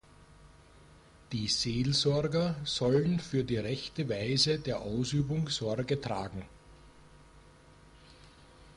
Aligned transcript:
Die 1.31 1.47
Seelsorger 1.47 2.55
sollen 2.65 3.19
für 3.19 3.43
die 3.43 3.57
rechte 3.59 4.09
Weise 4.09 4.57
der 4.57 4.81
Ausübung 4.81 5.47
Sorge 5.47 6.01
tragen. 6.01 6.43